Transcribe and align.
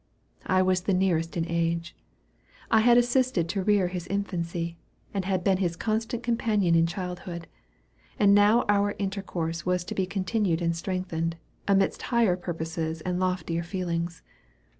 I 0.47 0.63
was 0.63 0.81
the 0.81 0.95
nearest 0.95 1.37
in 1.37 1.47
age. 1.47 1.95
I 2.71 2.79
had 2.79 2.97
assisted 2.97 3.47
to 3.49 3.61
rear 3.61 3.87
his 3.87 4.07
infancy, 4.07 4.79
and 5.13 5.43
been 5.43 5.57
his 5.59 5.75
constant 5.75 6.23
companion 6.23 6.73
in 6.73 6.87
childhood; 6.87 7.45
and 8.17 8.33
now 8.33 8.65
our 8.67 8.95
intercourse 8.97 9.63
was 9.63 9.83
to 9.83 9.93
be 9.93 10.07
continued 10.07 10.59
and 10.59 10.75
strengthened, 10.75 11.35
amidst 11.67 12.01
higher 12.01 12.35
purposes 12.35 13.01
and 13.01 13.19
loftier 13.19 13.61
feelings. 13.61 14.23